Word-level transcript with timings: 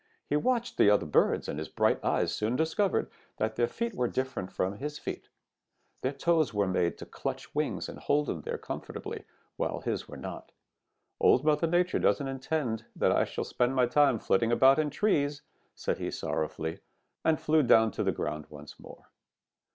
He 0.25 0.35
watched 0.35 0.77
the 0.77 0.89
other 0.89 1.05
birds, 1.05 1.47
and 1.47 1.59
his 1.59 1.69
bright 1.69 2.03
eyes 2.03 2.33
soon 2.33 2.55
discovered 2.55 3.11
that 3.37 3.55
their 3.55 3.67
feet 3.67 3.93
were 3.93 4.07
different 4.07 4.51
from 4.51 4.77
his 4.79 4.97
feet. 4.97 5.29
Their 6.01 6.11
toes 6.11 6.55
were 6.55 6.65
made 6.65 6.97
to 6.97 7.05
clutch 7.05 7.43
twigs 7.51 7.87
and 7.87 7.99
hold 7.99 8.25
them 8.25 8.41
there 8.41 8.57
comfortably, 8.57 9.25
while 9.57 9.81
his 9.81 10.07
were 10.07 10.17
not. 10.17 10.53
'Old 11.19 11.45
Mother 11.45 11.67
Nature 11.67 11.99
doesn't 11.99 12.27
intend 12.27 12.85
that 12.95 13.11
I 13.11 13.25
shall 13.25 13.43
spend 13.43 13.75
my 13.75 13.85
time 13.85 14.17
flitting 14.17 14.51
about 14.51 14.79
in 14.79 14.89
trees,' 14.89 15.43
said 15.75 15.99
he 15.99 16.09
sorrowfully, 16.09 16.79
and 17.23 17.39
flew 17.39 17.61
down 17.61 17.91
to 17.91 18.03
the 18.03 18.11
ground 18.11 18.47
once 18.49 18.79
more. 18.79 19.05